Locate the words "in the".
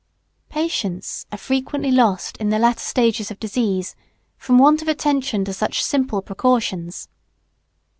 2.37-2.57